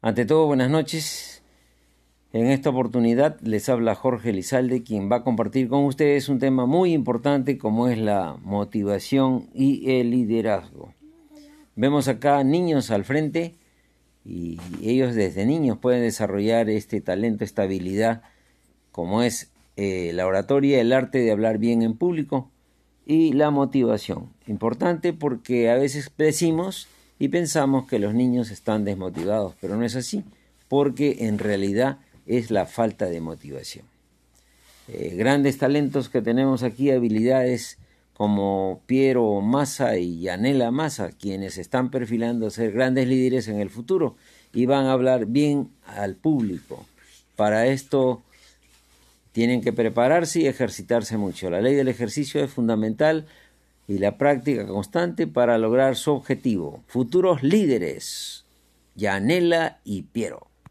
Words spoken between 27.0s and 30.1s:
y pensamos que los niños están desmotivados, pero no es